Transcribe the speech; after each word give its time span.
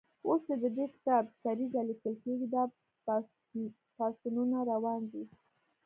اوس 0.27 0.41
چې 0.47 0.55
د 0.63 0.65
دې 0.77 0.85
کتاب 0.93 1.23
سریزه 1.41 1.81
لیکل 1.89 2.13
کېږي، 2.23 2.47
دا 2.55 2.63
پاڅونونه 3.97 4.57
روان 4.71 5.01
دي. 5.11 5.23